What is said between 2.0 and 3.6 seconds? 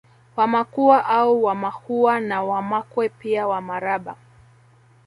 na Wamakwe pia